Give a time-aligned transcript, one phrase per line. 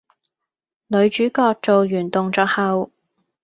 [0.87, 2.89] 女主角做完動作後